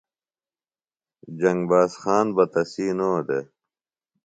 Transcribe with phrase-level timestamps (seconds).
[1.39, 3.45] جنگ باز خان بہ تسی نو دےۡ